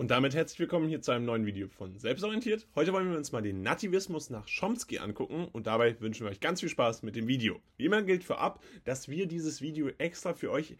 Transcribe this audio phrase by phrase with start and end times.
[0.00, 2.66] Und damit herzlich willkommen hier zu einem neuen Video von Selbstorientiert.
[2.74, 6.40] Heute wollen wir uns mal den Nativismus nach Chomsky angucken und dabei wünschen wir euch
[6.40, 7.60] ganz viel Spaß mit dem Video.
[7.76, 10.78] Wie immer gilt vorab, dass wir dieses Video extra für euch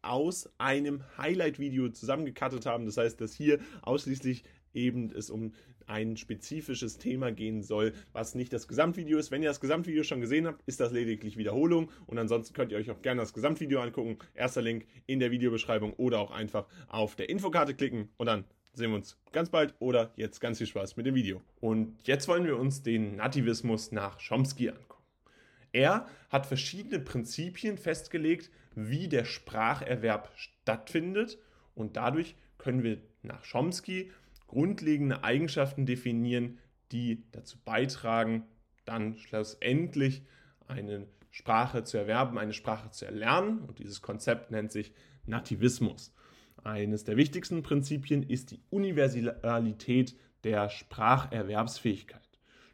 [0.00, 2.86] aus einem Highlight-Video zusammengekattet haben.
[2.86, 4.42] Das heißt, dass hier ausschließlich
[4.72, 5.52] eben es um
[5.86, 9.30] ein spezifisches Thema gehen soll, was nicht das Gesamtvideo ist.
[9.30, 12.78] Wenn ihr das Gesamtvideo schon gesehen habt, ist das lediglich Wiederholung und ansonsten könnt ihr
[12.78, 14.16] euch auch gerne das Gesamtvideo angucken.
[14.32, 18.90] Erster Link in der Videobeschreibung oder auch einfach auf der Infokarte klicken und dann sehen
[18.90, 21.42] wir uns ganz bald oder jetzt ganz viel Spaß mit dem Video.
[21.60, 25.02] Und jetzt wollen wir uns den Nativismus nach Chomsky angucken.
[25.72, 31.38] Er hat verschiedene Prinzipien festgelegt, wie der Spracherwerb stattfindet
[31.74, 34.12] und dadurch können wir nach Chomsky
[34.46, 36.58] grundlegende Eigenschaften definieren,
[36.92, 38.46] die dazu beitragen,
[38.84, 40.22] dann schlussendlich
[40.68, 43.60] eine Sprache zu erwerben, eine Sprache zu erlernen.
[43.60, 44.92] Und dieses Konzept nennt sich
[45.24, 46.14] Nativismus.
[46.64, 52.20] Eines der wichtigsten Prinzipien ist die Universalität der Spracherwerbsfähigkeit.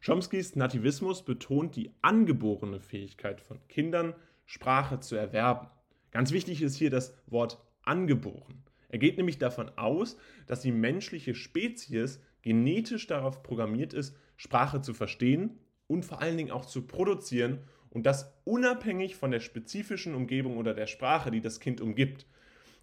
[0.04, 5.68] Chomskys Nativismus betont die angeborene Fähigkeit von Kindern, Sprache zu erwerben.
[6.10, 8.62] Ganz wichtig ist hier das Wort angeboren.
[8.88, 14.94] Er geht nämlich davon aus, dass die menschliche Spezies genetisch darauf programmiert ist, Sprache zu
[14.94, 20.56] verstehen und vor allen Dingen auch zu produzieren und das unabhängig von der spezifischen Umgebung
[20.56, 22.26] oder der Sprache, die das Kind umgibt.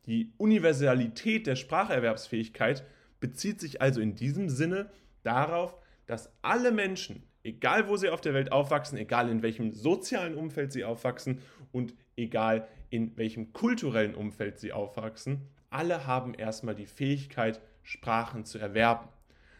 [0.06, 2.86] Die Universalität der Spracherwerbsfähigkeit
[3.20, 4.90] bezieht sich also in diesem Sinne
[5.24, 5.76] darauf,
[6.06, 10.72] dass alle Menschen, egal wo sie auf der Welt aufwachsen, egal in welchem sozialen Umfeld
[10.72, 17.60] sie aufwachsen und egal in welchem kulturellen Umfeld sie aufwachsen, alle haben erstmal die Fähigkeit,
[17.82, 19.10] Sprachen zu erwerben.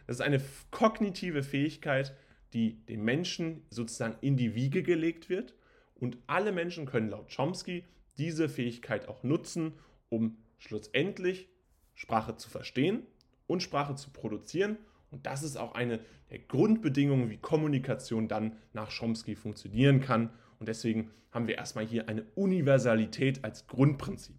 [0.06, 2.14] Das ist eine kognitive Fähigkeit,
[2.52, 5.54] die dem Menschen sozusagen in die Wiege gelegt wird.
[5.94, 7.84] Und alle Menschen können laut Chomsky
[8.18, 9.74] diese Fähigkeit auch nutzen,
[10.08, 11.48] um schlussendlich
[11.94, 13.02] Sprache zu verstehen
[13.46, 14.76] und Sprache zu produzieren.
[15.10, 20.30] Und das ist auch eine der Grundbedingungen, wie Kommunikation dann nach Chomsky funktionieren kann.
[20.58, 24.36] Und deswegen haben wir erstmal hier eine Universalität als Grundprinzip.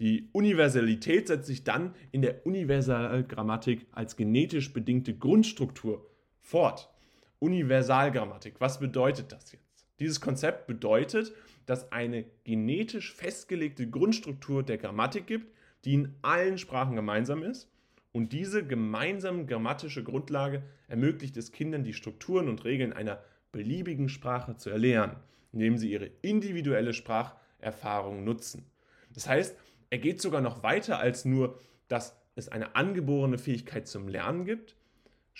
[0.00, 6.04] Die Universalität setzt sich dann in der Universalgrammatik als genetisch bedingte Grundstruktur
[6.40, 6.90] fort.
[7.38, 9.86] Universalgrammatik, was bedeutet das jetzt?
[10.00, 11.32] Dieses Konzept bedeutet,
[11.66, 15.52] dass eine genetisch festgelegte Grundstruktur der Grammatik gibt,
[15.84, 17.70] die in allen Sprachen gemeinsam ist.
[18.12, 23.20] Und diese gemeinsame grammatische Grundlage ermöglicht es Kindern, die Strukturen und Regeln einer
[23.50, 25.16] beliebigen Sprache zu erlernen,
[25.52, 28.66] indem sie ihre individuelle Spracherfahrung nutzen.
[29.12, 29.56] Das heißt,
[29.90, 31.58] er geht sogar noch weiter als nur,
[31.88, 34.76] dass es eine angeborene Fähigkeit zum Lernen gibt.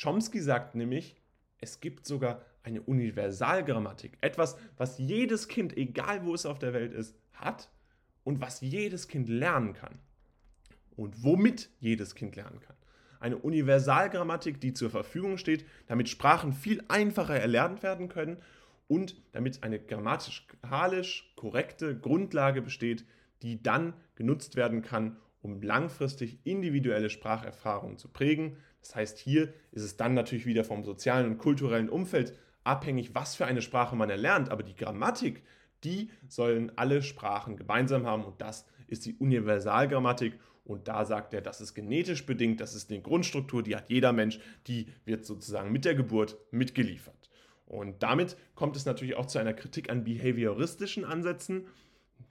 [0.00, 1.16] Chomsky sagt nämlich,
[1.60, 4.18] es gibt sogar eine Universalgrammatik.
[4.20, 7.70] Etwas, was jedes Kind, egal wo es auf der Welt ist, hat
[8.24, 10.00] und was jedes Kind lernen kann.
[10.96, 12.76] Und womit jedes Kind lernen kann.
[13.20, 18.38] Eine Universalgrammatik, die zur Verfügung steht, damit Sprachen viel einfacher erlernt werden können
[18.86, 23.04] und damit eine grammatikalisch korrekte Grundlage besteht,
[23.42, 28.56] die dann genutzt werden kann, um langfristig individuelle Spracherfahrungen zu prägen.
[28.80, 33.36] Das heißt, hier ist es dann natürlich wieder vom sozialen und kulturellen Umfeld abhängig, was
[33.36, 34.50] für eine Sprache man erlernt.
[34.50, 35.42] Aber die Grammatik,
[35.84, 40.38] die sollen alle Sprachen gemeinsam haben und das ist die Universalgrammatik.
[40.64, 44.12] Und da sagt er, das ist genetisch bedingt, das ist eine Grundstruktur, die hat jeder
[44.12, 47.30] Mensch, die wird sozusagen mit der Geburt mitgeliefert.
[47.66, 51.66] Und damit kommt es natürlich auch zu einer Kritik an behavioristischen Ansätzen.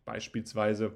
[0.06, 0.94] Beispielsweise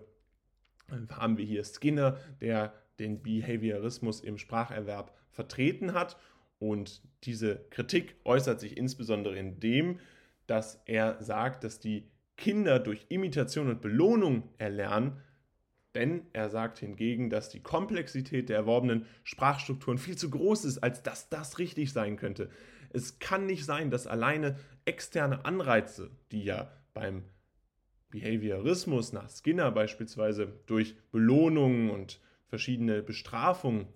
[1.09, 6.18] haben wir hier Skinner, der den Behaviorismus im Spracherwerb vertreten hat.
[6.59, 10.00] Und diese Kritik äußert sich insbesondere in dem,
[10.47, 15.22] dass er sagt, dass die Kinder durch Imitation und Belohnung erlernen,
[15.96, 21.01] denn er sagt hingegen, dass die Komplexität der erworbenen Sprachstrukturen viel zu groß ist, als
[21.01, 22.50] dass das richtig sein könnte.
[22.91, 27.23] Es kann nicht sein, dass alleine externe Anreize, die ja beim
[28.09, 33.88] Behaviorismus nach Skinner beispielsweise durch Belohnungen und verschiedene Bestrafungen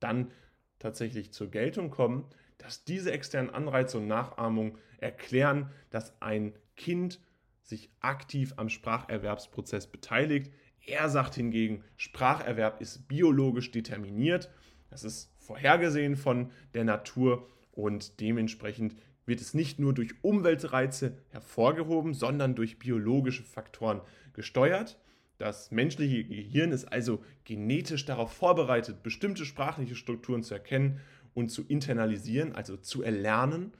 [0.00, 0.30] dann
[0.78, 2.26] tatsächlich zur Geltung kommen,
[2.58, 7.20] dass diese externen Anreize und Nachahmungen erklären, dass ein Kind
[7.62, 10.52] sich aktiv am Spracherwerbsprozess beteiligt.
[10.86, 14.50] Er sagt hingegen, Spracherwerb ist biologisch determiniert,
[14.88, 18.94] das ist vorhergesehen von der Natur und dementsprechend
[19.26, 24.00] wird es nicht nur durch Umweltreize hervorgehoben, sondern durch biologische Faktoren
[24.32, 24.98] gesteuert.
[25.38, 31.00] Das menschliche Gehirn ist also genetisch darauf vorbereitet, bestimmte sprachliche Strukturen zu erkennen
[31.34, 33.72] und zu internalisieren, also zu erlernen.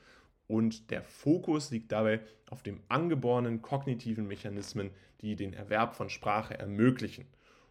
[0.48, 2.20] Und der Fokus liegt dabei
[2.50, 4.90] auf den angeborenen kognitiven Mechanismen,
[5.22, 7.26] die den Erwerb von Sprache ermöglichen.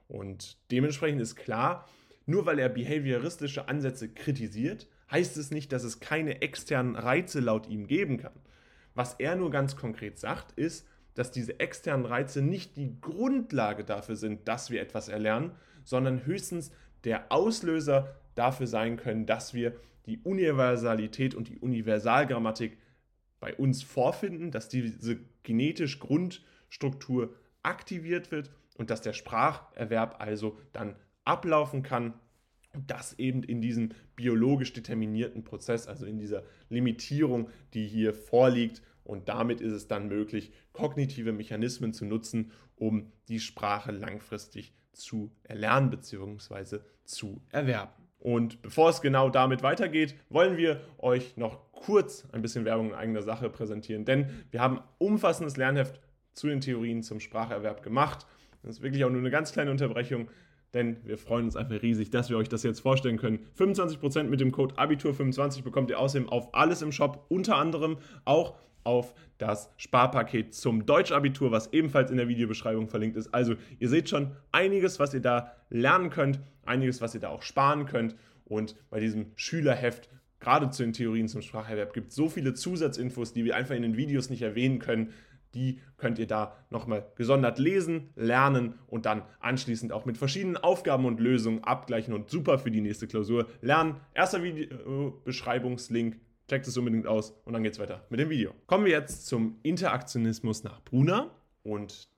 [0.08, 1.88] Und dementsprechend ist klar,
[2.26, 7.68] Nur weil er behavioristische Ansätze kritisiert, heißt es nicht, dass es keine externen Reize laut
[7.68, 8.34] ihm geben kann.
[8.96, 14.16] Was er nur ganz konkret sagt, ist, dass diese externen Reize nicht die Grundlage dafür
[14.16, 15.52] sind, dass wir etwas erlernen,
[15.84, 16.72] sondern höchstens
[17.04, 19.76] der Auslöser dafür sein können, dass wir
[20.06, 22.78] die Universalität und die Universalgrammatik
[23.40, 27.34] bei uns vorfinden, dass diese genetisch Grundstruktur
[27.64, 32.14] aktiviert wird und dass der Spracherwerb also dann ablaufen kann
[32.74, 38.82] und das eben in diesem biologisch determinierten Prozess, also in dieser Limitierung, die hier vorliegt.
[39.06, 45.32] Und damit ist es dann möglich, kognitive Mechanismen zu nutzen, um die Sprache langfristig zu
[45.44, 46.80] erlernen bzw.
[47.06, 47.94] zu erwerben.
[48.20, 52.96] Und bevor es genau damit weitergeht, wollen wir euch noch kurz ein bisschen Werbung in
[52.96, 56.00] eigener Sache präsentieren, denn wir haben umfassendes Lernheft
[56.34, 58.26] zu den Theorien zum Spracherwerb gemacht.
[58.64, 60.30] Das ist wirklich auch nur eine ganz kleine Unterbrechung,
[60.74, 63.40] denn wir freuen uns einfach riesig, dass wir euch das jetzt vorstellen können.
[63.58, 68.56] 25% mit dem Code Abitur25 bekommt ihr außerdem auf alles im Shop, unter anderem auch
[68.86, 73.34] auf das Sparpaket zum Deutschabitur, was ebenfalls in der Videobeschreibung verlinkt ist.
[73.34, 77.42] Also ihr seht schon einiges, was ihr da lernen könnt, einiges, was ihr da auch
[77.42, 78.16] sparen könnt.
[78.46, 80.08] Und bei diesem Schülerheft,
[80.40, 83.82] gerade zu den Theorien zum Spracherwerb, gibt es so viele Zusatzinfos, die wir einfach in
[83.82, 85.12] den Videos nicht erwähnen können,
[85.56, 91.06] die könnt ihr da nochmal gesondert lesen, lernen und dann anschließend auch mit verschiedenen Aufgaben
[91.06, 93.96] und Lösungen abgleichen und super für die nächste Klausur lernen.
[94.14, 98.54] Erster Videobeschreibungslink, checkt es unbedingt aus und dann geht's weiter mit dem Video.
[98.68, 101.32] Kommen wir jetzt zum Interaktionismus nach Brunner
[101.64, 102.10] und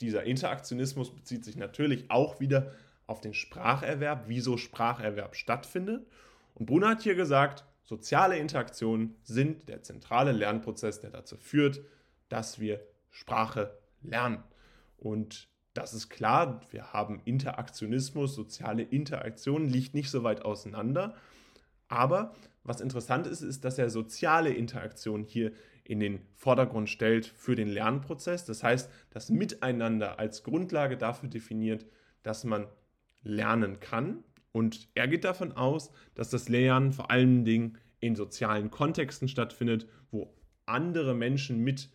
[0.00, 2.72] dieser Interaktionismus bezieht sich natürlich auch wieder
[3.06, 6.06] auf den Spracherwerb, wieso Spracherwerb stattfindet.
[6.54, 11.80] Und Brunner hat hier gesagt, soziale Interaktionen sind der zentrale Lernprozess, der dazu führt,
[12.30, 12.80] dass wir
[13.10, 14.42] Sprache lernen.
[14.96, 21.14] Und das ist klar, wir haben Interaktionismus, soziale Interaktion liegt nicht so weit auseinander.
[21.88, 22.34] Aber
[22.64, 25.52] was interessant ist, ist, dass er soziale Interaktion hier
[25.84, 28.44] in den Vordergrund stellt für den Lernprozess.
[28.44, 31.86] Das heißt, das Miteinander als Grundlage dafür definiert,
[32.22, 32.66] dass man
[33.22, 34.22] lernen kann.
[34.52, 39.86] Und er geht davon aus, dass das Lernen vor allen Dingen in sozialen Kontexten stattfindet,
[40.10, 40.34] wo
[40.66, 41.90] andere Menschen mit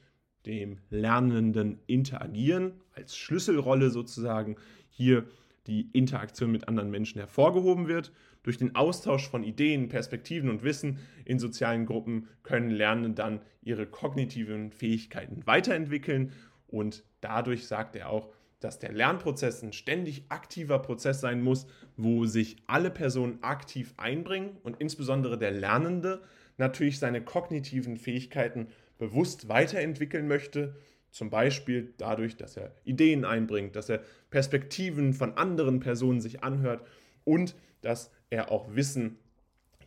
[0.45, 4.55] dem Lernenden interagieren, als Schlüsselrolle sozusagen
[4.89, 5.25] hier
[5.67, 8.11] die Interaktion mit anderen Menschen hervorgehoben wird.
[8.43, 13.87] Durch den Austausch von Ideen, Perspektiven und Wissen in sozialen Gruppen können Lernende dann ihre
[13.87, 16.31] kognitiven Fähigkeiten weiterentwickeln
[16.67, 22.25] und dadurch sagt er auch, dass der Lernprozess ein ständig aktiver Prozess sein muss, wo
[22.25, 26.21] sich alle Personen aktiv einbringen und insbesondere der Lernende
[26.57, 30.75] natürlich seine kognitiven Fähigkeiten bewusst weiterentwickeln möchte,
[31.11, 36.85] zum Beispiel dadurch, dass er Ideen einbringt, dass er Perspektiven von anderen Personen sich anhört
[37.23, 39.17] und dass er auch Wissen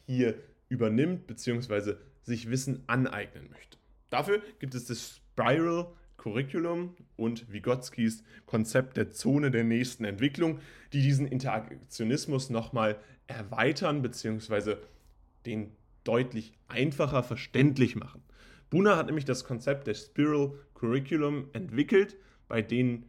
[0.07, 0.35] hier
[0.69, 1.95] übernimmt bzw.
[2.23, 3.79] sich Wissen aneignen möchte.
[4.11, 10.61] Dafür gibt es das Spiral Curriculum und Vygotskis Konzept der Zone der nächsten Entwicklung,
[10.93, 14.77] die diesen Interaktionismus nochmal erweitern bzw.
[15.47, 15.73] den
[16.05, 18.23] deutlich einfacher verständlich machen.
[18.71, 22.17] Buna hat nämlich das Konzept des Spiral Curriculum entwickelt,
[22.49, 23.07] bei denen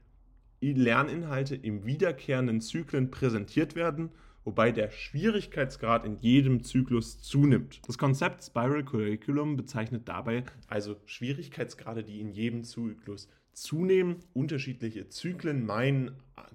[0.61, 4.09] Lerninhalte im wiederkehrenden Zyklen präsentiert werden,
[4.44, 7.81] wobei der Schwierigkeitsgrad in jedem Zyklus zunimmt.
[7.88, 14.17] Das Konzept Spiral Curriculum bezeichnet dabei also Schwierigkeitsgrade, die in jedem Zyklus zunehmen.
[14.34, 16.12] Unterschiedliche Zyklen meinen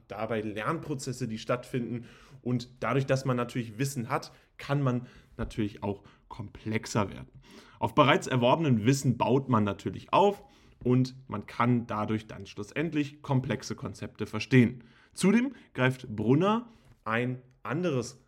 [0.09, 2.07] dabei Lernprozesse, die stattfinden.
[2.43, 7.29] Und dadurch, dass man natürlich Wissen hat, kann man natürlich auch komplexer werden.
[7.79, 10.43] Auf bereits erworbenen Wissen baut man natürlich auf
[10.83, 14.85] und man kann dadurch dann schlussendlich komplexe Konzepte verstehen.
[15.13, 16.69] Zudem greift Brunner
[17.05, 18.21] ein anderes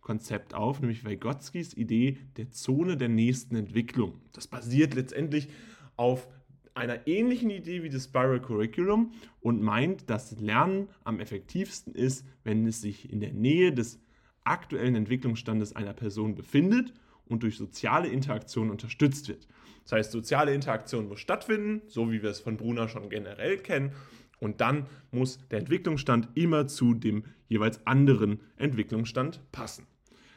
[0.00, 4.20] Konzept auf, nämlich Vygotskis Idee der Zone der nächsten Entwicklung.
[4.32, 5.48] Das basiert letztendlich
[5.96, 6.28] auf
[6.74, 12.66] einer ähnlichen Idee wie das Spiral Curriculum und meint, dass Lernen am effektivsten ist, wenn
[12.66, 14.00] es sich in der Nähe des
[14.42, 16.92] aktuellen Entwicklungsstandes einer Person befindet
[17.26, 19.46] und durch soziale Interaktion unterstützt wird.
[19.84, 23.92] Das heißt, soziale Interaktion muss stattfinden, so wie wir es von Brunner schon generell kennen.
[24.40, 29.86] Und dann muss der Entwicklungsstand immer zu dem jeweils anderen Entwicklungsstand passen.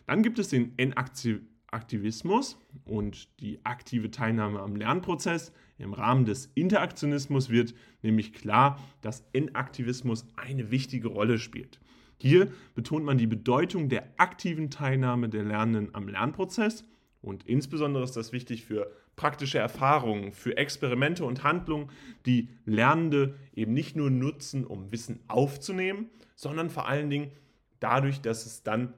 [0.06, 5.52] Dann gibt es den Enaktivismus und die aktive Teilnahme am Lernprozess.
[5.78, 11.80] Im Rahmen des Interaktionismus wird nämlich klar, dass Enaktivismus eine wichtige Rolle spielt.
[12.18, 16.84] Hier betont man die Bedeutung der aktiven Teilnahme der Lernenden am Lernprozess
[17.22, 21.90] und insbesondere ist das wichtig für praktische Erfahrungen, für Experimente und Handlungen,
[22.26, 27.32] die Lernende eben nicht nur nutzen, um Wissen aufzunehmen, sondern vor allen Dingen
[27.80, 28.94] dadurch, dass es dann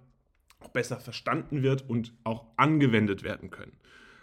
[0.59, 3.71] auch besser verstanden wird und auch angewendet werden können.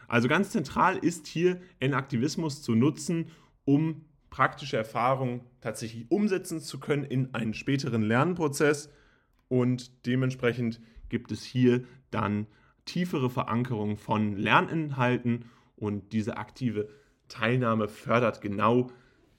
[0.09, 3.31] Also ganz zentral ist hier Enaktivismus zu nutzen,
[3.65, 4.05] um
[4.37, 8.93] praktische Erfahrungen tatsächlich umsetzen zu können in einen späteren Lernprozess
[9.49, 10.79] und dementsprechend
[11.09, 12.47] gibt es hier dann
[12.85, 16.91] tiefere Verankerung von Lerninhalten und diese aktive
[17.29, 18.91] Teilnahme fördert genau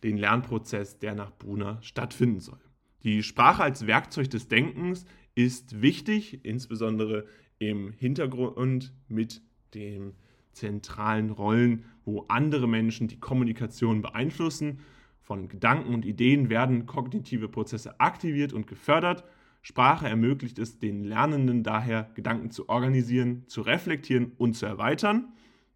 [0.01, 2.59] den Lernprozess, der nach Brunner stattfinden soll.
[3.03, 7.27] Die Sprache als Werkzeug des Denkens ist wichtig, insbesondere
[7.59, 9.43] im Hintergrund mit
[9.75, 10.15] den
[10.57, 14.79] zentralen Rollen, wo andere Menschen die Kommunikation beeinflussen.
[15.21, 19.23] Von Gedanken und Ideen werden kognitive Prozesse aktiviert und gefördert.
[19.61, 25.33] Sprache ermöglicht es den Lernenden daher, Gedanken zu organisieren, zu reflektieren und zu erweitern.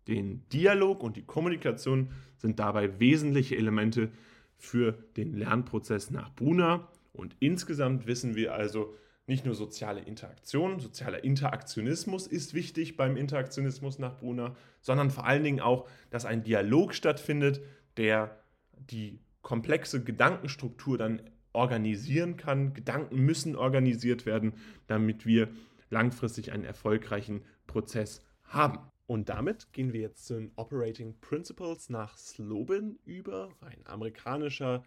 [0.07, 4.11] Den Dialog und die Kommunikation sind dabei wesentliche Elemente
[4.57, 6.87] für den Lernprozess nach Brunner.
[7.13, 8.95] Und insgesamt wissen wir also,
[9.27, 15.43] nicht nur soziale Interaktion, sozialer Interaktionismus ist wichtig beim Interaktionismus nach Brunner, sondern vor allen
[15.43, 17.61] Dingen auch, dass ein Dialog stattfindet,
[17.97, 18.37] der
[18.73, 21.21] die komplexe Gedankenstruktur dann
[21.53, 22.73] organisieren kann.
[22.73, 24.53] Gedanken müssen organisiert werden,
[24.87, 25.49] damit wir
[25.89, 28.79] langfristig einen erfolgreichen Prozess haben.
[29.07, 34.83] Und damit gehen wir jetzt zu den Operating Principles nach Slobin über, ein amerikanischer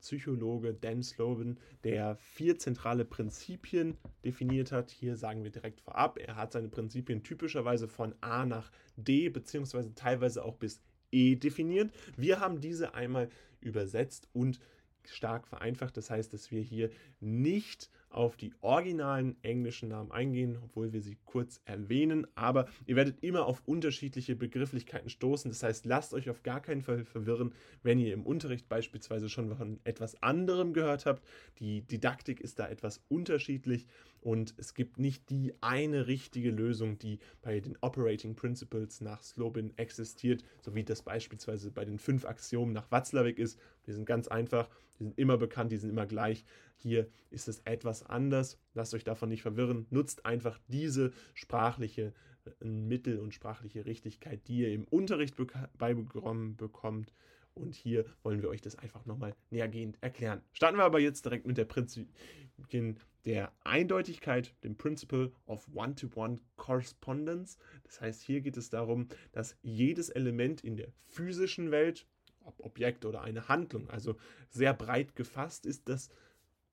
[0.00, 4.90] Psychologe Dan Slobin, der vier zentrale Prinzipien definiert hat.
[4.90, 9.94] Hier sagen wir direkt vorab, er hat seine Prinzipien typischerweise von A nach D beziehungsweise
[9.94, 11.90] teilweise auch bis E definiert.
[12.16, 13.28] Wir haben diese einmal
[13.60, 14.60] übersetzt und
[15.04, 15.96] stark vereinfacht.
[15.96, 16.90] Das heißt, dass wir hier
[17.20, 22.26] nicht auf die originalen englischen Namen eingehen, obwohl wir sie kurz erwähnen.
[22.34, 25.50] Aber ihr werdet immer auf unterschiedliche Begrifflichkeiten stoßen.
[25.50, 29.54] Das heißt, lasst euch auf gar keinen Fall verwirren, wenn ihr im Unterricht beispielsweise schon
[29.56, 31.22] von etwas anderem gehört habt.
[31.58, 33.86] Die Didaktik ist da etwas unterschiedlich
[34.20, 39.72] und es gibt nicht die eine richtige Lösung, die bei den Operating Principles nach Slobin
[39.76, 43.58] existiert, so wie das beispielsweise bei den fünf Axiomen nach Watzlawick ist.
[43.86, 46.44] Die sind ganz einfach, die sind immer bekannt, die sind immer gleich.
[46.80, 48.58] Hier ist es etwas anders.
[48.72, 49.86] Lasst euch davon nicht verwirren.
[49.90, 55.34] Nutzt einfach diese sprachliche äh, Mittel und sprachliche Richtigkeit, die ihr im Unterricht
[55.76, 57.12] beibekommen bekommt.
[57.54, 60.42] Und hier wollen wir euch das einfach nochmal nähergehend erklären.
[60.52, 67.58] Starten wir aber jetzt direkt mit der Prinzipien der Eindeutigkeit, dem Principle of One-to-One Correspondence.
[67.82, 72.06] Das heißt, hier geht es darum, dass jedes Element in der physischen Welt,
[72.44, 74.16] ob Objekt oder eine Handlung, also
[74.48, 76.10] sehr breit gefasst ist, dass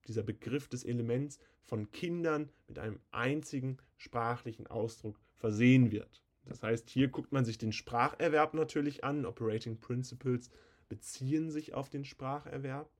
[0.08, 6.22] dieser Begriff des Elements von Kindern mit einem einzigen sprachlichen Ausdruck versehen wird.
[6.44, 9.26] Das heißt, hier guckt man sich den Spracherwerb natürlich an.
[9.26, 10.50] Operating Principles
[10.88, 12.90] beziehen sich auf den Spracherwerb.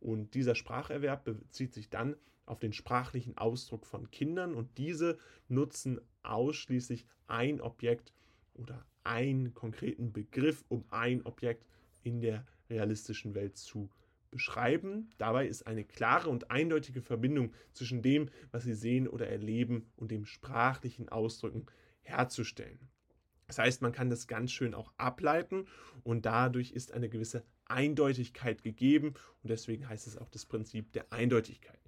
[0.00, 5.18] Und dieser Spracherwerb bezieht sich dann auf den sprachlichen Ausdruck von Kindern und diese
[5.48, 8.12] nutzen ausschließlich ein Objekt
[8.54, 11.66] oder einen konkreten Begriff, um ein Objekt
[12.02, 13.90] in der realistischen Welt zu
[14.32, 15.10] beschreiben.
[15.18, 20.10] Dabei ist eine klare und eindeutige Verbindung zwischen dem, was sie sehen oder erleben und
[20.10, 21.66] dem sprachlichen Ausdrücken
[22.02, 22.88] herzustellen.
[23.46, 25.66] Das heißt, man kann das ganz schön auch ableiten
[26.02, 31.12] und dadurch ist eine gewisse Eindeutigkeit gegeben und deswegen heißt es auch das Prinzip der
[31.12, 31.78] Eindeutigkeit.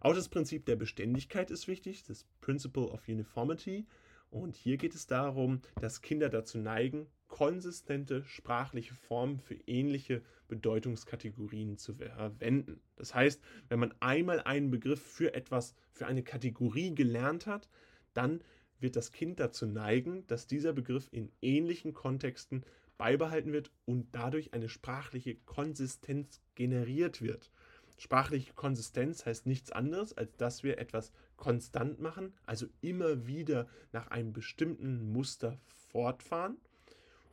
[0.00, 3.86] Auch das Prinzip der Beständigkeit ist wichtig, das Principle of Uniformity.
[4.30, 11.76] Und hier geht es darum, dass Kinder dazu neigen, konsistente sprachliche Formen für ähnliche Bedeutungskategorien
[11.76, 12.80] zu verwenden.
[12.96, 17.68] Das heißt, wenn man einmal einen Begriff für etwas, für eine Kategorie gelernt hat,
[18.14, 18.40] dann
[18.80, 22.64] wird das Kind dazu neigen, dass dieser Begriff in ähnlichen Kontexten
[22.96, 27.52] beibehalten wird und dadurch eine sprachliche Konsistenz generiert wird.
[27.98, 34.08] Sprachliche Konsistenz heißt nichts anderes, als dass wir etwas konstant machen, also immer wieder nach
[34.08, 36.58] einem bestimmten Muster fortfahren.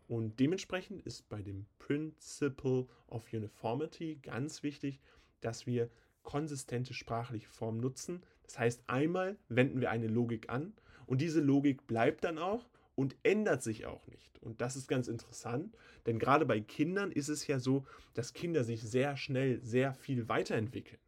[0.07, 4.99] Und dementsprechend ist bei dem Principle of Uniformity ganz wichtig,
[5.41, 5.89] dass wir
[6.23, 8.23] konsistente sprachliche Formen nutzen.
[8.43, 10.73] Das heißt, einmal wenden wir eine Logik an
[11.05, 14.39] und diese Logik bleibt dann auch und ändert sich auch nicht.
[14.41, 18.63] Und das ist ganz interessant, denn gerade bei Kindern ist es ja so, dass Kinder
[18.63, 20.99] sich sehr schnell sehr viel weiterentwickeln.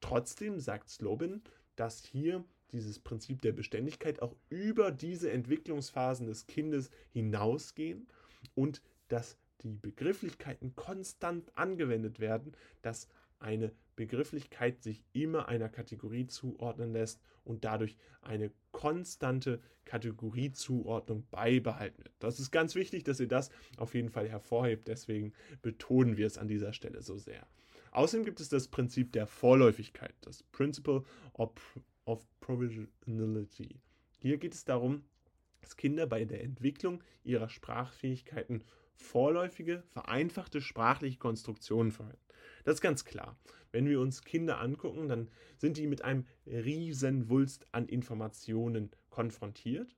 [0.00, 1.42] Trotzdem sagt Slobin,
[1.74, 8.06] dass hier dieses Prinzip der Beständigkeit auch über diese Entwicklungsphasen des Kindes hinausgehen
[8.54, 13.08] und dass die Begrifflichkeiten konstant angewendet werden, dass
[13.38, 22.14] eine Begrifflichkeit sich immer einer Kategorie zuordnen lässt und dadurch eine konstante Kategoriezuordnung beibehalten wird.
[22.18, 25.32] Das ist ganz wichtig, dass ihr das auf jeden Fall hervorhebt, deswegen
[25.62, 27.46] betonen wir es an dieser Stelle so sehr.
[27.92, 31.04] Außerdem gibt es das Prinzip der Vorläufigkeit, das Principle
[31.34, 31.50] of
[32.06, 33.80] of Provisionality.
[34.18, 35.04] Hier geht es darum,
[35.60, 42.20] dass Kinder bei der Entwicklung ihrer Sprachfähigkeiten vorläufige, vereinfachte sprachliche Konstruktionen verwenden.
[42.64, 43.38] Das ist ganz klar.
[43.72, 49.94] Wenn wir uns Kinder angucken, dann sind die mit einem riesen Wulst an Informationen konfrontiert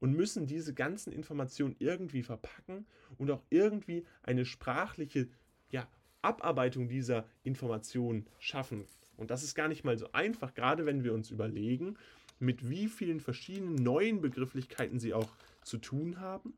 [0.00, 2.86] und müssen diese ganzen Informationen irgendwie verpacken
[3.18, 5.28] und auch irgendwie eine sprachliche
[5.70, 5.86] ja,
[6.22, 8.86] Abarbeitung dieser Informationen schaffen.
[9.20, 11.96] Und das ist gar nicht mal so einfach, gerade wenn wir uns überlegen,
[12.38, 15.28] mit wie vielen verschiedenen neuen Begrifflichkeiten sie auch
[15.62, 16.54] zu tun haben.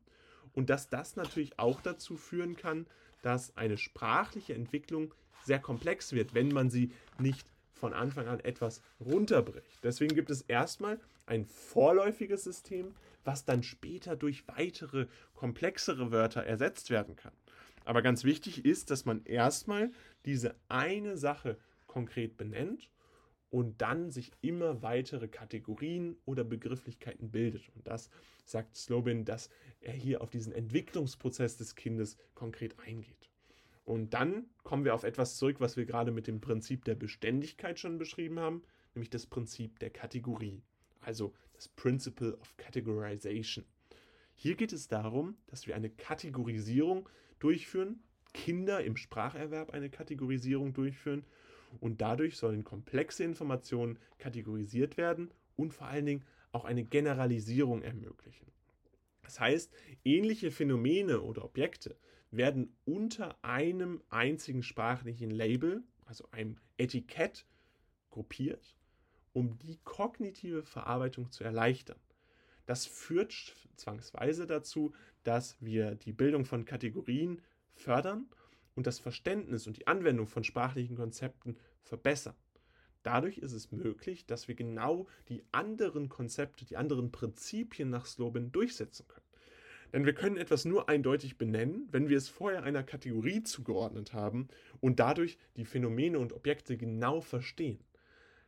[0.53, 2.87] Und dass das natürlich auch dazu führen kann,
[3.21, 8.81] dass eine sprachliche Entwicklung sehr komplex wird, wenn man sie nicht von Anfang an etwas
[9.01, 9.83] runterbricht.
[9.83, 12.93] Deswegen gibt es erstmal ein vorläufiges System,
[13.25, 17.33] was dann später durch weitere komplexere Wörter ersetzt werden kann.
[17.83, 19.91] Aber ganz wichtig ist, dass man erstmal
[20.25, 21.57] diese eine Sache
[21.93, 22.89] konkret benennt
[23.51, 27.69] und dann sich immer weitere Kategorien oder Begrifflichkeiten bildet.
[27.75, 28.09] Und das
[28.45, 33.29] sagt Slobin, dass er hier auf diesen Entwicklungsprozess des Kindes konkret eingeht.
[33.85, 37.77] Und dann kommen wir auf etwas zurück, was wir gerade mit dem Prinzip der Beständigkeit
[37.77, 38.63] schon beschrieben haben,
[38.95, 40.63] nämlich das Prinzip der Kategorie,
[41.01, 43.65] also das Principle of Categorization.
[44.35, 47.07] Hier geht es darum, dass wir eine Kategorisierung
[47.37, 48.01] durchführen,
[48.33, 51.23] Kinder im Spracherwerb eine Kategorisierung durchführen
[51.79, 58.51] und dadurch sollen komplexe Informationen kategorisiert werden und vor allen Dingen auch eine Generalisierung ermöglichen.
[59.23, 59.71] Das heißt,
[60.03, 61.97] ähnliche Phänomene oder Objekte
[62.31, 67.45] werden unter einem einzigen sprachlichen Label, also einem Etikett,
[68.09, 68.75] gruppiert,
[69.33, 71.99] um die kognitive Verarbeitung zu erleichtern.
[72.65, 77.41] Das führt zwangsweise dazu, dass wir die Bildung von Kategorien
[77.73, 78.27] fördern
[78.75, 82.35] und das Verständnis und die Anwendung von sprachlichen Konzepten verbessern.
[83.03, 88.51] Dadurch ist es möglich, dass wir genau die anderen Konzepte, die anderen Prinzipien nach Slobin
[88.51, 89.25] durchsetzen können.
[89.91, 94.47] Denn wir können etwas nur eindeutig benennen, wenn wir es vorher einer Kategorie zugeordnet haben
[94.79, 97.79] und dadurch die Phänomene und Objekte genau verstehen.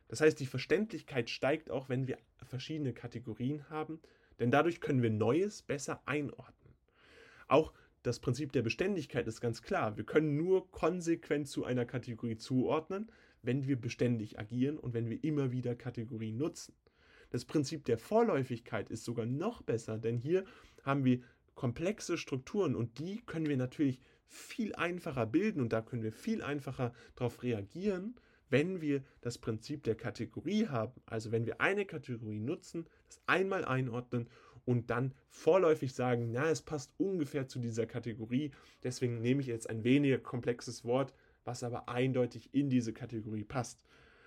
[0.08, 4.00] Das heißt, die Verständlichkeit steigt auch, wenn wir verschiedene Kategorien haben,
[4.40, 6.74] denn dadurch können wir Neues besser einordnen.
[7.48, 7.72] Auch
[8.06, 9.96] das Prinzip der Beständigkeit ist ganz klar.
[9.96, 13.10] Wir können nur konsequent zu einer Kategorie zuordnen,
[13.42, 16.72] wenn wir beständig agieren und wenn wir immer wieder Kategorien nutzen.
[17.30, 20.44] Das Prinzip der Vorläufigkeit ist sogar noch besser, denn hier
[20.84, 21.20] haben wir
[21.56, 26.42] komplexe Strukturen und die können wir natürlich viel einfacher bilden und da können wir viel
[26.42, 28.14] einfacher darauf reagieren,
[28.50, 31.00] wenn wir das Prinzip der Kategorie haben.
[31.06, 34.28] Also wenn wir eine Kategorie nutzen, das einmal einordnen
[34.66, 38.50] und dann vorläufig sagen, na, es passt ungefähr zu dieser Kategorie,
[38.82, 43.80] deswegen nehme ich jetzt ein weniger komplexes Wort, was aber eindeutig in diese Kategorie passt.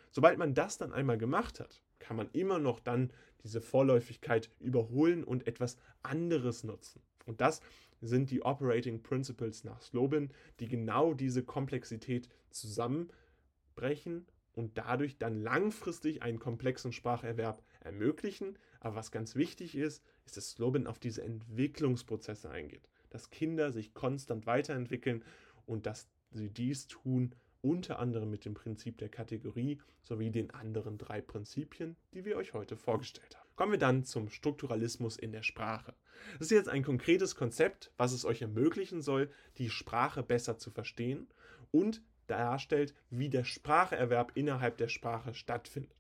[0.09, 3.11] Sobald man das dann einmal gemacht hat, kann man immer noch dann
[3.43, 7.01] diese Vorläufigkeit überholen und etwas anderes nutzen.
[7.25, 7.61] Und das
[8.01, 16.23] sind die Operating Principles nach Slobin, die genau diese Komplexität zusammenbrechen und dadurch dann langfristig
[16.23, 18.57] einen komplexen Spracherwerb ermöglichen.
[18.79, 23.93] Aber was ganz wichtig ist, ist, dass Slobin auf diese Entwicklungsprozesse eingeht, dass Kinder sich
[23.93, 25.23] konstant weiterentwickeln
[25.65, 30.97] und dass sie dies tun, unter anderem mit dem Prinzip der Kategorie sowie den anderen
[30.97, 33.49] drei Prinzipien, die wir euch heute vorgestellt haben.
[33.55, 35.93] Kommen wir dann zum Strukturalismus in der Sprache.
[36.33, 40.71] Das ist jetzt ein konkretes Konzept, was es euch ermöglichen soll, die Sprache besser zu
[40.71, 41.27] verstehen
[41.71, 45.98] und darstellt, wie der Spracherwerb innerhalb der Sprache stattfindet.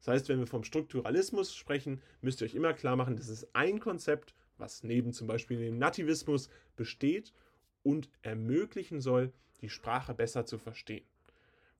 [0.00, 3.54] Das heißt, wenn wir vom Strukturalismus sprechen, müsst ihr euch immer klar machen, das ist
[3.54, 7.32] ein Konzept, was neben zum Beispiel dem Nativismus besteht
[7.82, 11.04] und ermöglichen soll, die Sprache besser zu verstehen.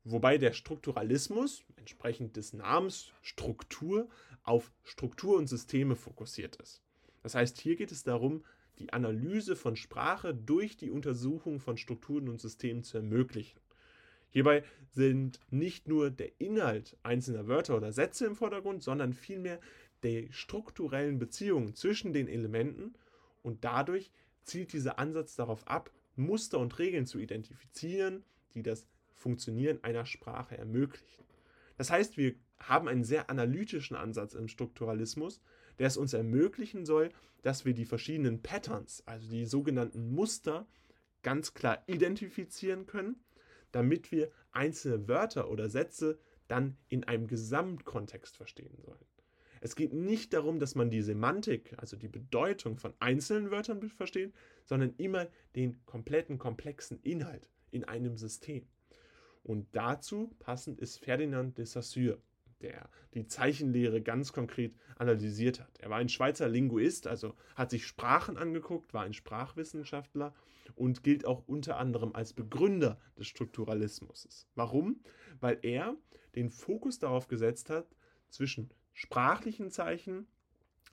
[0.05, 4.09] Wobei der Strukturalismus, entsprechend des Namens Struktur,
[4.43, 6.83] auf Struktur und Systeme fokussiert ist.
[7.23, 8.45] Das heißt, hier geht es darum,
[8.79, 13.61] die Analyse von Sprache durch die Untersuchung von Strukturen und Systemen zu ermöglichen.
[14.31, 19.61] Hierbei sind nicht nur der Inhalt einzelner Wörter oder Sätze im Vordergrund, sondern vielmehr
[20.03, 22.95] die strukturellen Beziehungen zwischen den Elementen
[23.43, 24.11] und dadurch
[24.45, 30.57] zielt dieser Ansatz darauf ab, Muster und Regeln zu identifizieren, die das Funktionieren einer Sprache
[30.57, 31.25] ermöglichen.
[31.77, 35.41] Das heißt, wir haben einen sehr analytischen Ansatz im Strukturalismus,
[35.79, 37.11] der es uns ermöglichen soll,
[37.43, 40.67] dass wir die verschiedenen Patterns, also die sogenannten Muster,
[41.23, 43.17] ganz klar identifizieren können
[43.73, 49.05] damit wir einzelne Wörter oder Sätze dann in einem Gesamtkontext verstehen sollen.
[49.61, 54.33] Es geht nicht darum, dass man die Semantik, also die Bedeutung von einzelnen Wörtern versteht,
[54.65, 58.67] sondern immer den kompletten komplexen Inhalt in einem System.
[59.43, 62.19] Und dazu passend ist Ferdinand de Saussure.
[62.61, 65.79] Der die Zeichenlehre ganz konkret analysiert hat.
[65.79, 70.35] Er war ein Schweizer Linguist, also hat sich Sprachen angeguckt, war ein Sprachwissenschaftler
[70.75, 74.47] und gilt auch unter anderem als Begründer des Strukturalismus.
[74.55, 75.01] Warum?
[75.41, 75.97] Weil er
[76.35, 77.87] den Fokus darauf gesetzt hat,
[78.29, 80.27] zwischen sprachlichen Zeichen,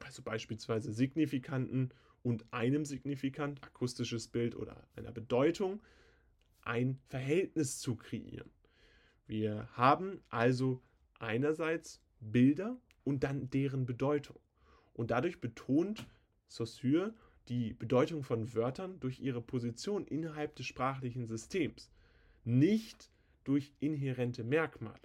[0.04, 1.90] also beispielsweise Signifikanten
[2.24, 5.82] und einem Signifikant, akustisches Bild oder einer Bedeutung,
[6.62, 8.50] ein Verhältnis zu kreieren.
[9.28, 10.82] Wir haben also
[11.20, 14.40] einerseits Bilder und dann deren Bedeutung.
[14.94, 16.08] Und dadurch betont
[16.48, 17.14] Saussure
[17.50, 21.90] die Bedeutung von Wörtern durch ihre Position innerhalb des sprachlichen Systems,
[22.44, 23.10] nicht
[23.44, 25.00] durch inhärente Merkmale.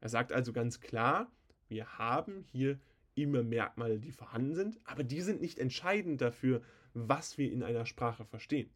[0.00, 1.32] Er sagt also ganz klar,
[1.68, 2.78] wir haben hier
[3.14, 7.86] immer Merkmale, die vorhanden sind, aber die sind nicht entscheidend dafür, was wir in einer
[7.86, 8.70] Sprache verstehen.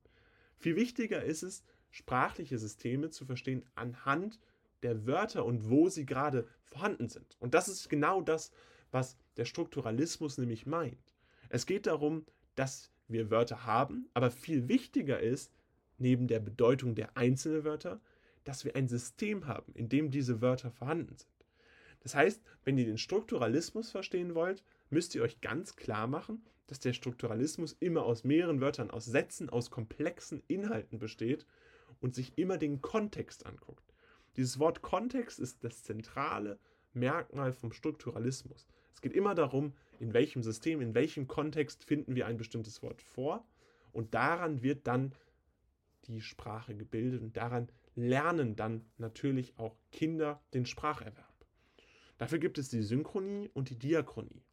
[0.56, 4.38] Viel wichtiger ist es, sprachliche Systeme zu verstehen anhand
[4.82, 7.36] der Wörter und wo sie gerade vorhanden sind.
[7.40, 8.52] Und das ist genau das,
[8.90, 11.12] was der Strukturalismus nämlich meint.
[11.48, 15.52] Es geht darum, dass wir Wörter haben, aber viel wichtiger ist,
[15.98, 18.00] neben der Bedeutung der einzelnen Wörter,
[18.44, 21.28] dass wir ein System haben, in dem diese Wörter vorhanden sind.
[22.00, 26.78] Das heißt, wenn ihr den Strukturalismus verstehen wollt, müsst ihr euch ganz klar machen, dass
[26.78, 31.46] der Strukturalismus immer aus mehreren Wörtern, aus Sätzen, aus komplexen Inhalten besteht
[32.00, 33.87] und sich immer den Kontext anguckt.
[34.38, 36.60] Dieses Wort Kontext ist das zentrale
[36.92, 38.68] Merkmal vom Strukturalismus.
[38.94, 43.02] Es geht immer darum, in welchem System, in welchem Kontext finden wir ein bestimmtes Wort
[43.02, 43.44] vor
[43.92, 45.12] und daran wird dann
[46.04, 51.34] die Sprache gebildet und daran lernen dann natürlich auch Kinder den Spracherwerb.
[52.16, 54.44] Dafür gibt es die Synchronie und die Diachronie.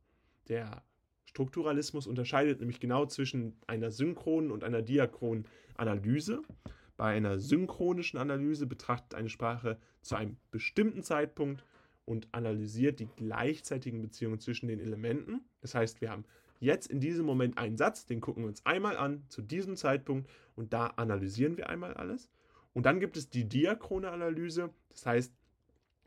[0.48, 0.84] Der
[1.26, 5.45] Strukturalismus unterscheidet nämlich genau zwischen einer synchronen und einer diachronen
[5.76, 6.41] Analyse.
[6.97, 11.65] Bei einer synchronischen Analyse betrachtet eine Sprache zu einem bestimmten Zeitpunkt
[12.05, 15.41] und analysiert die gleichzeitigen Beziehungen zwischen den Elementen.
[15.62, 16.25] Das heißt, wir haben
[16.60, 20.29] jetzt in diesem Moment einen Satz, den gucken wir uns einmal an zu diesem Zeitpunkt
[20.55, 22.29] und da analysieren wir einmal alles.
[22.73, 25.34] Und dann gibt es die diachrone Analyse, das heißt,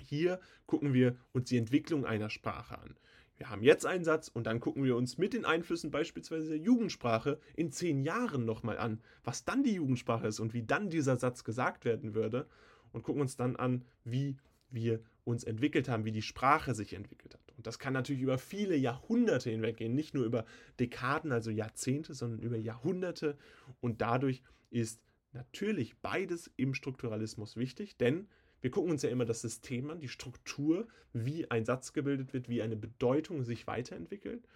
[0.03, 2.97] hier gucken wir uns die Entwicklung einer Sprache an.
[3.39, 6.59] Wir haben jetzt einen Satz und dann gucken wir uns mit den Einflüssen beispielsweise der
[6.59, 11.17] Jugendsprache in zehn Jahren nochmal an, was dann die Jugendsprache ist und wie dann dieser
[11.17, 12.49] Satz gesagt werden würde
[12.93, 14.37] und gucken uns dann an, wie
[14.71, 17.55] wir uns entwickelt haben, wie die Sprache sich entwickelt hat.
[17.57, 20.45] Und das kann natürlich über viele Jahrhunderte hinweg gehen, nicht nur über
[20.81, 23.37] Dekaden, also Jahrzehnte, sondern über Jahrhunderte.
[23.81, 25.01] Und dadurch ist
[25.33, 28.29] natürlich beides im Strukturalismus wichtig, denn
[28.61, 32.49] wir gucken uns ja immer das System an, die Struktur, wie ein Satz gebildet wird,
[32.49, 34.47] wie eine Bedeutung sich weiterentwickelt.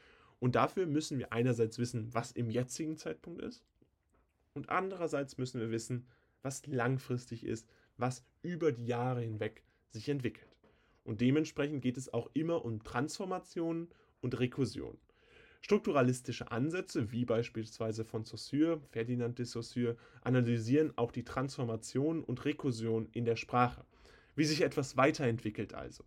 [0.40, 3.62] Und dafür müssen wir einerseits wissen, was im jetzigen Zeitpunkt ist.
[4.54, 6.06] Und andererseits müssen wir wissen,
[6.42, 10.48] was langfristig ist, was über die Jahre hinweg sich entwickelt.
[11.04, 13.88] Und dementsprechend geht es auch immer um Transformationen
[14.20, 14.98] und Rekursion.
[15.60, 23.08] Strukturalistische Ansätze, wie beispielsweise von Saussure, Ferdinand de Saussure, analysieren auch die Transformation und Rekursion
[23.12, 23.84] in der Sprache
[24.36, 26.04] wie sich etwas weiterentwickelt also.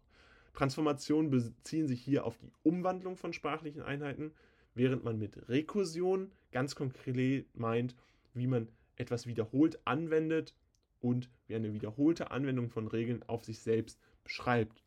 [0.53, 4.31] Transformationen beziehen sich hier auf die Umwandlung von sprachlichen Einheiten,
[4.73, 7.95] während man mit Rekursion ganz konkret meint,
[8.33, 10.53] wie man etwas wiederholt anwendet
[11.01, 14.83] und wie eine wiederholte Anwendung von Regeln auf sich selbst beschreibt.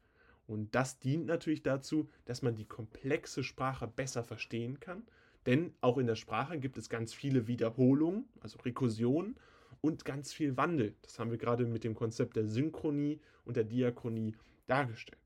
[0.46, 5.03] Und das dient natürlich dazu, dass man die komplexe Sprache besser verstehen kann,
[5.46, 9.37] denn auch in der Sprache gibt es ganz viele Wiederholungen, also Rekursionen,
[9.81, 10.95] und ganz viel Wandel.
[11.03, 14.35] Das haben wir gerade mit dem Konzept der Synchronie und der Diachronie
[14.67, 15.19] dargestellt.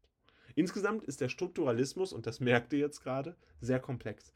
[0.54, 4.32] Insgesamt ist der Strukturalismus, und das merkt ihr jetzt gerade, sehr komplex.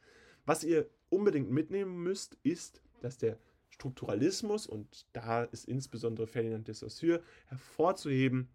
[0.46, 6.74] Was ihr unbedingt mitnehmen müsst, ist, dass der Strukturalismus, und da ist insbesondere Ferdinand de
[6.74, 8.48] Saussure hervorzuheben,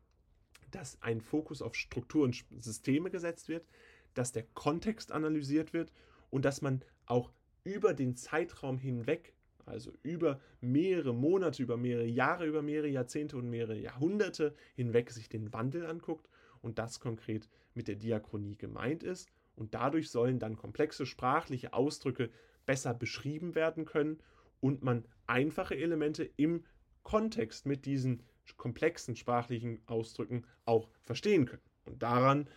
[0.71, 3.67] dass ein Fokus auf Struktur und Systeme gesetzt wird,
[4.13, 5.91] dass der Kontext analysiert wird
[6.29, 7.31] und dass man auch
[7.63, 13.49] über den Zeitraum hinweg also über mehrere Monate, über mehrere Jahre, über mehrere Jahrzehnte und
[13.49, 16.29] mehrere Jahrhunderte hinweg sich den Wandel anguckt
[16.61, 19.29] und das konkret mit der Diachronie gemeint ist.
[19.55, 22.29] Und dadurch sollen dann komplexe sprachliche Ausdrücke
[22.65, 24.19] besser beschrieben werden können
[24.59, 26.63] und man einfache Elemente im
[27.03, 28.23] Kontext mit diesen
[28.57, 31.61] komplexen sprachlichen Ausdrücken auch verstehen können.
[31.85, 32.47] Und daran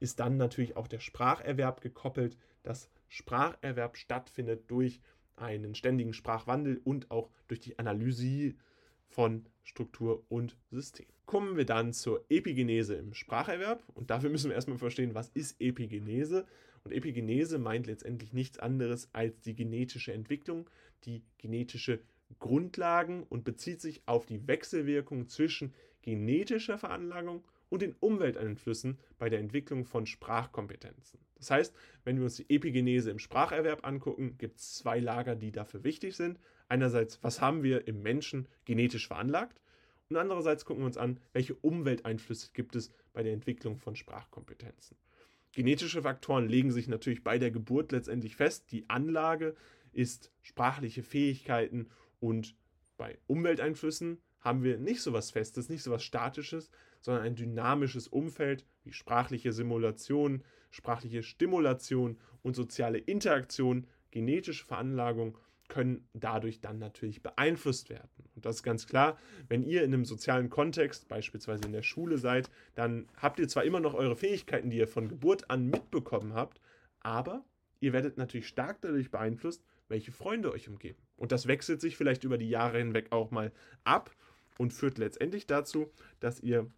[0.00, 5.00] ist dann natürlich auch der Spracherwerb gekoppelt, dass Spracherwerb stattfindet durch
[5.36, 8.54] einen ständigen Sprachwandel und auch durch die Analyse
[9.08, 11.06] von Struktur und System.
[11.26, 15.60] Kommen wir dann zur Epigenese im Spracherwerb und dafür müssen wir erstmal verstehen, was ist
[15.60, 16.46] Epigenese?
[16.82, 20.68] Und Epigenese meint letztendlich nichts anderes als die genetische Entwicklung,
[21.04, 22.00] die genetische
[22.38, 27.44] Grundlagen und bezieht sich auf die Wechselwirkung zwischen genetischer Veranlagung
[27.74, 31.18] und den Umwelteinflüssen bei der Entwicklung von Sprachkompetenzen.
[31.34, 35.50] Das heißt, wenn wir uns die Epigenese im Spracherwerb angucken, gibt es zwei Lager, die
[35.50, 36.38] dafür wichtig sind.
[36.68, 39.60] Einerseits, was haben wir im Menschen genetisch veranlagt?
[40.08, 44.96] Und andererseits gucken wir uns an, welche Umwelteinflüsse gibt es bei der Entwicklung von Sprachkompetenzen.
[45.50, 48.70] Genetische Faktoren legen sich natürlich bei der Geburt letztendlich fest.
[48.70, 49.56] Die Anlage
[49.92, 51.88] ist sprachliche Fähigkeiten
[52.20, 52.54] und
[52.96, 56.70] bei Umwelteinflüssen haben wir nicht so was Festes, nicht so was Statisches,
[57.04, 65.36] sondern ein dynamisches Umfeld wie sprachliche Simulation, sprachliche Stimulation und soziale Interaktion, genetische Veranlagung
[65.68, 68.08] können dadurch dann natürlich beeinflusst werden.
[68.34, 72.16] Und das ist ganz klar, wenn ihr in einem sozialen Kontext, beispielsweise in der Schule
[72.16, 76.32] seid, dann habt ihr zwar immer noch eure Fähigkeiten, die ihr von Geburt an mitbekommen
[76.32, 76.60] habt,
[77.00, 77.44] aber
[77.80, 81.02] ihr werdet natürlich stark dadurch beeinflusst, welche Freunde euch umgeben.
[81.16, 83.52] Und das wechselt sich vielleicht über die Jahre hinweg auch mal
[83.84, 84.10] ab
[84.58, 85.90] und führt letztendlich dazu,
[86.20, 86.70] dass ihr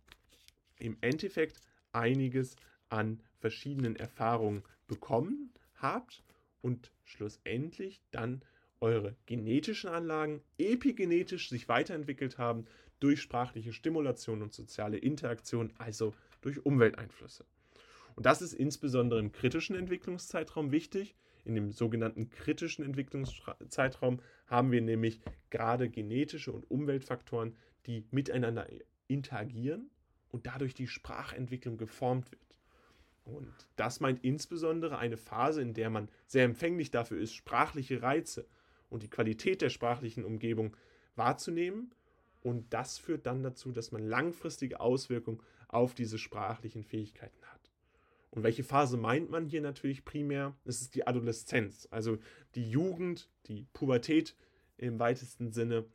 [0.79, 1.61] im Endeffekt
[1.93, 2.57] einiges
[2.89, 6.23] an verschiedenen Erfahrungen bekommen habt
[6.63, 8.43] und schlussendlich dann
[8.81, 12.67] eure genetischen Anlagen epigenetisch sich weiterentwickelt haben
[13.01, 17.45] durch sprachliche Stimulation und soziale Interaktion, also durch Umwelteinflüsse.
[18.15, 21.15] Und das ist insbesondere im kritischen Entwicklungszeitraum wichtig.
[21.45, 27.55] In dem sogenannten kritischen Entwicklungszeitraum haben wir nämlich gerade genetische und Umweltfaktoren,
[27.87, 28.67] die miteinander
[29.07, 29.91] interagieren
[30.37, 32.43] und dadurch die Sprachentwicklung geformt wird.
[33.25, 38.47] Und das meint insbesondere eine Phase, in der man sehr empfänglich dafür ist, sprachliche Reize
[38.91, 40.77] und die Qualität der sprachlichen Umgebung
[41.15, 41.95] wahrzunehmen.
[42.43, 47.73] Und das führt dann dazu, dass man langfristige Auswirkungen auf diese sprachlichen Fähigkeiten hat.
[48.31, 50.55] Und welche Phase meint man hier natürlich primär?
[50.67, 52.19] Es ist die Adoleszenz, also
[52.55, 54.37] die Jugend, die Pubertät
[54.77, 55.87] im weitesten Sinne,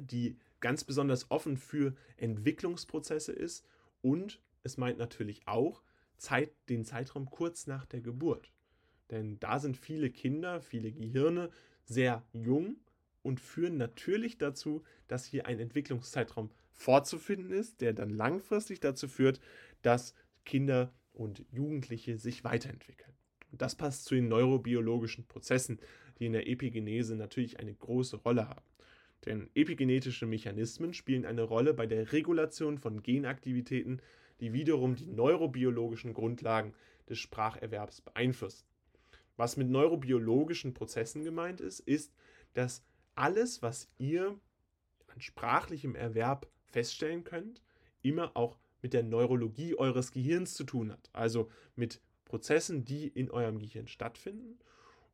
[0.00, 3.64] die ganz besonders offen für Entwicklungsprozesse ist.
[4.02, 5.82] Und es meint natürlich auch
[6.16, 8.52] Zeit, den Zeitraum kurz nach der Geburt.
[9.10, 11.50] Denn da sind viele Kinder, viele Gehirne
[11.84, 12.76] sehr jung
[13.22, 19.40] und führen natürlich dazu, dass hier ein Entwicklungszeitraum vorzufinden ist, der dann langfristig dazu führt,
[19.82, 23.12] dass Kinder und Jugendliche sich weiterentwickeln.
[23.50, 25.80] Und das passt zu den neurobiologischen Prozessen,
[26.18, 28.69] die in der Epigenese natürlich eine große Rolle haben.
[29.26, 34.00] Denn epigenetische Mechanismen spielen eine Rolle bei der Regulation von Genaktivitäten,
[34.40, 36.74] die wiederum die neurobiologischen Grundlagen
[37.08, 38.64] des Spracherwerbs beeinflussen.
[39.36, 42.12] Was mit neurobiologischen Prozessen gemeint ist, ist,
[42.54, 42.82] dass
[43.14, 44.38] alles, was ihr
[45.08, 47.62] an sprachlichem Erwerb feststellen könnt,
[48.02, 51.10] immer auch mit der Neurologie eures Gehirns zu tun hat.
[51.12, 54.58] Also mit Prozessen, die in eurem Gehirn stattfinden.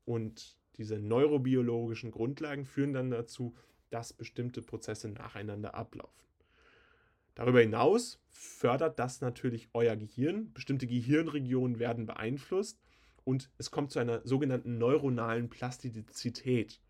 [0.05, 3.57] Und diese neurobiologischen Grundlagen führen dann dazu,
[3.91, 6.27] dass bestimmte Prozesse nacheinander ablaufen.
[7.35, 10.53] Darüber hinaus fördert das natürlich euer Gehirn.
[10.55, 12.81] Bestimmte Gehirnregionen werden beeinflusst
[13.25, 16.81] und es kommt zu einer sogenannten neuronalen Plastizität.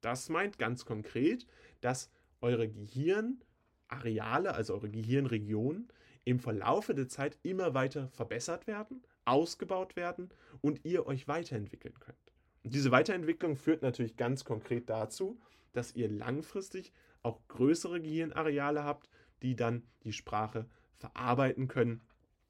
[0.00, 1.46] Das meint ganz konkret,
[1.80, 5.88] dass eure Gehirnareale, also eure Gehirnregionen,
[6.24, 10.30] im Verlaufe der Zeit immer weiter verbessert werden, ausgebaut werden
[10.60, 12.27] und ihr euch weiterentwickeln könnt.
[12.64, 15.40] Diese Weiterentwicklung führt natürlich ganz konkret dazu,
[15.72, 16.92] dass ihr langfristig
[17.22, 19.08] auch größere Gehirnareale habt,
[19.42, 20.66] die dann die Sprache
[20.96, 22.00] verarbeiten können,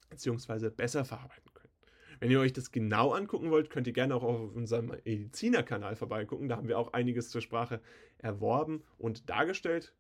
[0.09, 1.49] beziehungsweise besser verarbeiten
[2.21, 6.49] wenn ihr euch das genau angucken wollt, könnt ihr gerne auch auf unserem Mediziner-Kanal vorbeigucken.
[6.49, 7.81] Da haben wir auch einiges zur Sprache
[8.19, 9.95] erworben und dargestellt.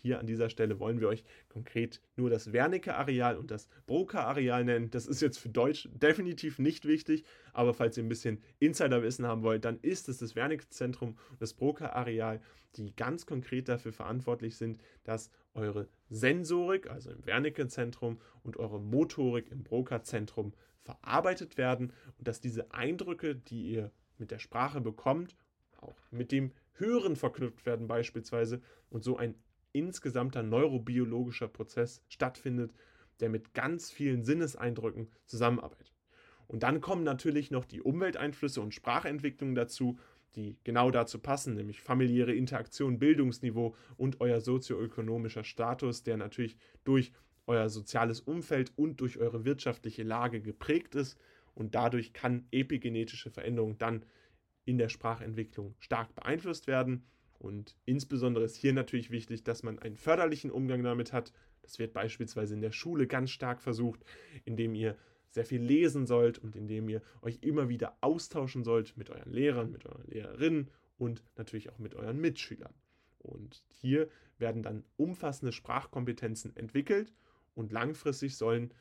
[0.00, 4.90] Hier an dieser Stelle wollen wir euch konkret nur das Wernicke-Areal und das Broca-Areal nennen.
[4.90, 9.42] Das ist jetzt für Deutsch definitiv nicht wichtig, aber falls ihr ein bisschen Insiderwissen haben
[9.42, 12.40] wollt, dann ist es das Wernicke-Zentrum und das Broca-Areal,
[12.76, 19.50] die ganz konkret dafür verantwortlich sind, dass eure Sensorik, also im Wernicke-Zentrum, und eure Motorik
[19.50, 25.36] im Broca-Zentrum verarbeitet werden und dass diese Eindrücke, die ihr mit der Sprache bekommt,
[25.80, 29.34] auch mit dem Hören verknüpft werden beispielsweise und so ein
[29.78, 32.72] insgesamter neurobiologischer Prozess stattfindet,
[33.20, 35.92] der mit ganz vielen Sinneseindrücken zusammenarbeitet.
[36.46, 39.98] Und dann kommen natürlich noch die Umwelteinflüsse und Sprachentwicklung dazu,
[40.34, 47.12] die genau dazu passen, nämlich familiäre Interaktion, Bildungsniveau und euer sozioökonomischer Status, der natürlich durch
[47.46, 51.18] euer soziales Umfeld und durch eure wirtschaftliche Lage geprägt ist.
[51.54, 54.04] Und dadurch kann epigenetische Veränderung dann
[54.64, 57.04] in der Sprachentwicklung stark beeinflusst werden.
[57.38, 61.32] Und insbesondere ist hier natürlich wichtig, dass man einen förderlichen Umgang damit hat.
[61.62, 64.04] Das wird beispielsweise in der Schule ganz stark versucht,
[64.44, 64.96] indem ihr
[65.30, 69.70] sehr viel lesen sollt und indem ihr euch immer wieder austauschen sollt mit euren Lehrern,
[69.70, 72.74] mit euren Lehrerinnen und natürlich auch mit euren Mitschülern.
[73.18, 77.12] Und hier werden dann umfassende Sprachkompetenzen entwickelt
[77.54, 78.72] und langfristig sollen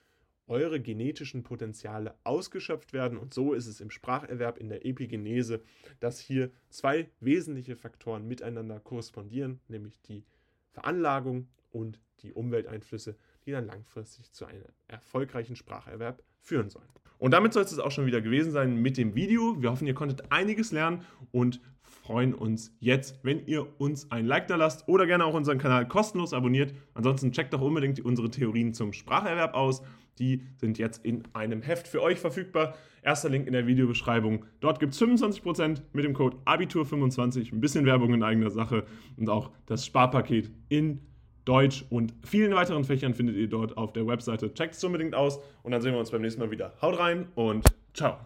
[0.48, 3.18] eure genetischen Potenziale ausgeschöpft werden.
[3.18, 5.62] Und so ist es im Spracherwerb, in der Epigenese,
[6.00, 10.24] dass hier zwei wesentliche Faktoren miteinander korrespondieren, nämlich die
[10.72, 16.90] Veranlagung und die Umwelteinflüsse, die dann langfristig zu einem erfolgreichen Spracherwerb führen sollen.
[17.18, 19.62] Und damit soll es auch schon wieder gewesen sein mit dem Video.
[19.62, 21.02] Wir hoffen, ihr konntet einiges lernen
[21.32, 25.58] und freuen uns jetzt, wenn ihr uns ein Like da lasst oder gerne auch unseren
[25.58, 26.74] Kanal kostenlos abonniert.
[26.94, 29.82] Ansonsten checkt doch unbedingt unsere Theorien zum Spracherwerb aus.
[30.20, 32.76] Die sind jetzt in einem Heft für euch verfügbar.
[33.02, 34.46] Erster Link in der Videobeschreibung.
[34.60, 37.54] Dort gibt es 25% mit dem Code Abitur25.
[37.54, 41.02] Ein bisschen Werbung in eigener Sache und auch das Sparpaket in
[41.48, 44.54] Deutsch und vielen weiteren Fächern findet ihr dort auf der Webseite.
[44.54, 46.74] Checkt es unbedingt aus und dann sehen wir uns beim nächsten Mal wieder.
[46.82, 48.18] Haut rein und ciao.